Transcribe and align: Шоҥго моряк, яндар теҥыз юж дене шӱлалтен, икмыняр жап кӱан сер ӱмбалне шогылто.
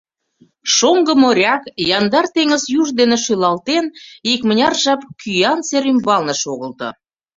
Шоҥго 0.75 1.13
моряк, 1.21 1.63
яндар 1.97 2.25
теҥыз 2.35 2.63
юж 2.79 2.87
дене 2.99 3.17
шӱлалтен, 3.23 3.85
икмыняр 4.33 4.73
жап 4.83 5.01
кӱан 5.19 5.59
сер 5.67 5.83
ӱмбалне 5.91 6.35
шогылто. 6.41 6.89